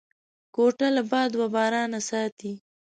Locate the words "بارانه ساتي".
1.55-2.53